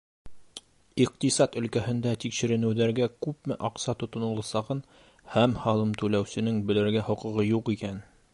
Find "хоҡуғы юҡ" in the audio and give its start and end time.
7.13-7.75